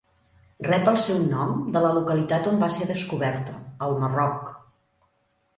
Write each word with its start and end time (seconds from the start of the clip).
Rep 0.67 0.87
el 0.91 0.95
seu 1.01 1.19
nom 1.33 1.51
de 1.75 1.83
la 1.83 1.91
localitat 1.99 2.49
on 2.53 2.57
va 2.65 2.71
ser 2.77 2.87
descoberta, 2.93 3.57
al 3.89 3.95
Marroc. 4.05 4.49